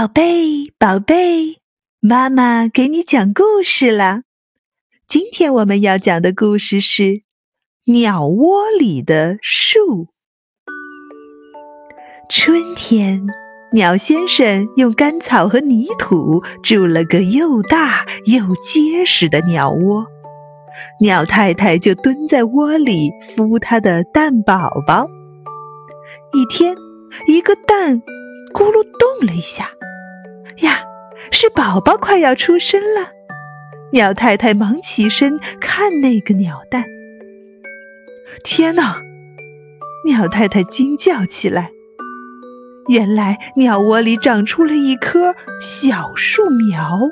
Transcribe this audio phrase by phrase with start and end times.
[0.00, 1.58] 宝贝，宝贝，
[2.00, 4.22] 妈妈给你讲故事了。
[5.06, 7.02] 今天我们要讲的故事是
[7.84, 9.78] 《鸟窝里的树》。
[12.30, 13.26] 春天，
[13.74, 20.06] 鸟先生用干草和泥土筑了个又大又结实的鸟窝，
[21.02, 25.06] 鸟太太就蹲在窝里孵它的蛋宝宝。
[26.32, 26.74] 一天，
[27.26, 28.00] 一个蛋
[28.54, 29.70] 咕噜动了一下。
[30.60, 30.82] 呀，
[31.30, 33.12] 是宝宝快要出生了！
[33.92, 36.84] 鸟太太忙起身看那个鸟蛋。
[38.44, 39.00] 天哪！
[40.06, 41.72] 鸟太太惊叫起来。
[42.88, 47.10] 原来鸟窝里长出了一棵小树苗，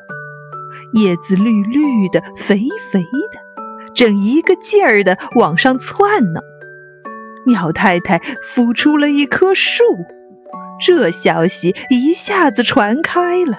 [0.94, 2.60] 叶子绿绿的、肥
[2.90, 6.40] 肥的，正一个劲儿的往上窜呢。
[7.46, 9.82] 鸟太太孵出了一棵树。
[10.80, 13.56] 这消息一下子传开了，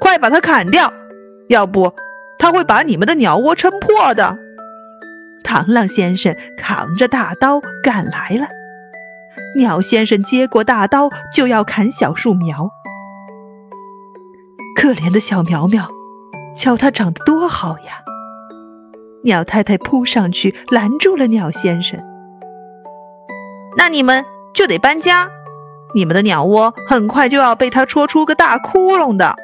[0.00, 0.92] 快把它砍掉，
[1.48, 1.92] 要不
[2.38, 4.38] 它会把你们的鸟窝撑破的。
[5.44, 8.48] 螳螂先生扛着大刀赶来了，
[9.56, 12.70] 鸟先生接过大刀就要砍小树苗。
[14.76, 15.88] 可怜的小苗苗，
[16.54, 18.02] 瞧它长得多好呀！
[19.24, 21.98] 鸟太太扑上去拦住了鸟先生。
[23.76, 24.24] 那你们
[24.54, 25.28] 就得搬家，
[25.94, 29.36] 你们的鸟窝很快就要被它戳出个大窟窿的。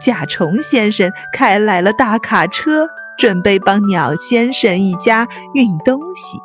[0.00, 6.38] 甲虫先生开来了大卡车，准备帮鸟先生一家运东西。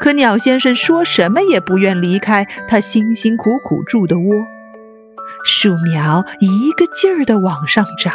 [0.00, 4.24] 可鸟先生说什么也不愿离开他辛辛苦苦筑的窝。
[5.44, 8.14] 树苗一个劲儿地往上长，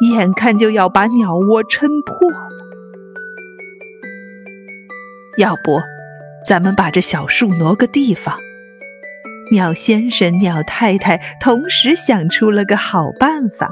[0.00, 2.48] 眼看就要把鸟窝撑破了。
[5.38, 5.80] 要不？
[6.46, 8.38] 咱们把这小树挪个地方。
[9.50, 13.70] 鸟先生、鸟太太同时想出了个好办法。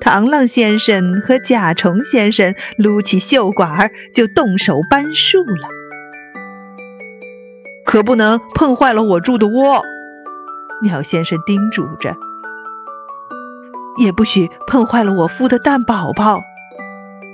[0.00, 5.68] 螳螂先生和甲虫先生撸起袖管儿就动手搬树了。
[7.84, 9.82] 可不能碰坏了我住的窝，
[10.82, 12.14] 鸟先生叮嘱着。
[13.96, 16.40] 也不许碰坏了我孵的蛋宝宝，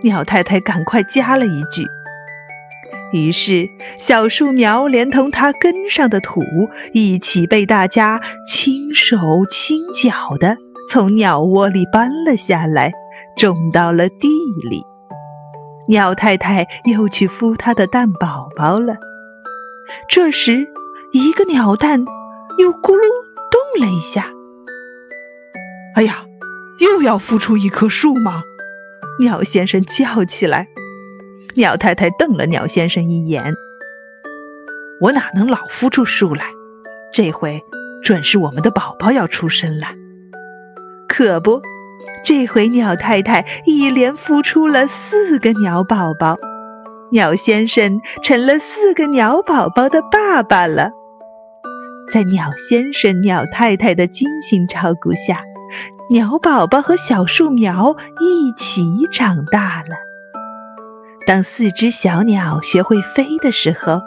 [0.03, 1.87] 鸟太太赶快加了一句。
[3.15, 6.43] 于是，小树苗连同它根上的土
[6.93, 10.57] 一起被大家轻手轻脚地
[10.91, 12.91] 从鸟窝里搬了下来，
[13.37, 14.29] 种到了地
[14.69, 14.83] 里。
[15.87, 18.97] 鸟太太又去孵它的蛋宝宝了。
[20.09, 20.67] 这时，
[21.13, 22.05] 一个鸟蛋
[22.59, 23.07] 又咕噜
[23.49, 24.33] 动了一下。
[25.95, 26.25] 哎呀，
[26.81, 28.43] 又要孵出一棵树吗？
[29.21, 30.67] 鸟先生叫起来。
[31.57, 33.55] 鸟太太瞪了鸟先生一眼
[35.01, 36.47] ：“我哪能老孵出树来？
[37.13, 37.63] 这回
[38.03, 39.87] 准是我们的宝宝要出生了。
[41.09, 41.63] 可不，
[42.25, 46.37] 这回鸟太太一连孵出了四个鸟宝宝，
[47.13, 50.91] 鸟先生成了四个鸟宝宝的爸爸了。
[52.11, 55.41] 在鸟先生、鸟太太的精心照顾下，
[56.11, 58.83] 鸟宝宝和小树苗一起
[59.13, 59.97] 长大了。”
[61.27, 64.03] 当四只小鸟学会飞的时候，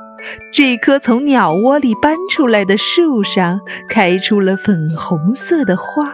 [0.54, 6.14] 这棵从鸟窝里搬出来的树上开出了粉红色的花。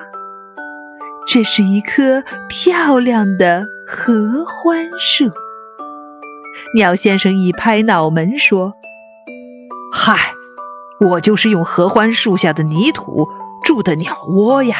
[1.27, 5.31] 这是一棵漂亮的合欢树。
[6.75, 8.73] 鸟先生一拍脑门说
[9.91, 10.33] ：“嗨，
[10.99, 13.27] 我就是用合欢树下的泥土
[13.63, 14.77] 筑的鸟窝呀！”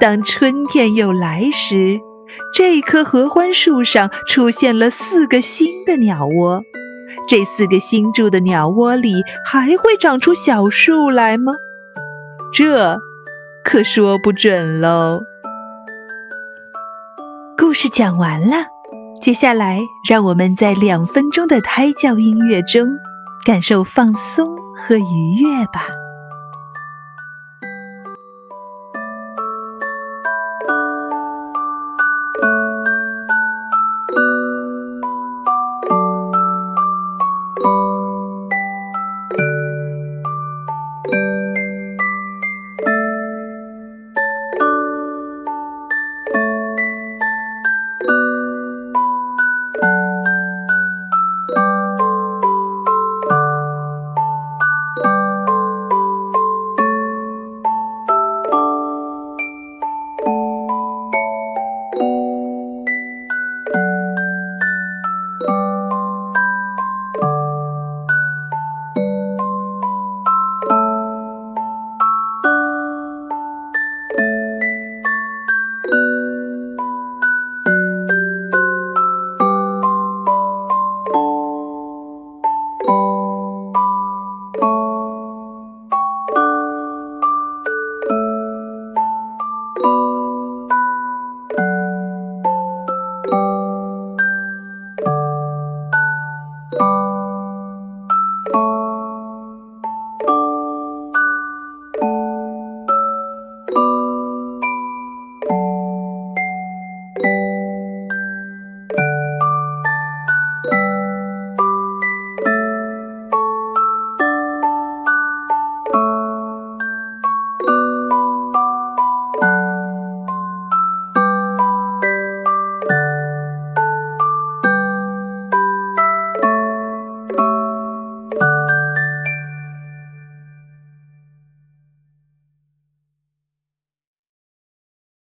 [0.00, 2.00] 当春天又来时，
[2.52, 6.62] 这棵合欢树上出现了四个新的鸟窝，
[7.28, 11.54] 这四个新筑的鸟窝里还会长出小树来吗？
[12.52, 12.98] 这
[13.64, 15.22] 可说不准喽。
[17.56, 18.66] 故事讲完了，
[19.20, 22.88] 接下来让我们在两分钟的胎教音乐中
[23.44, 25.86] 感受放松和愉悦吧。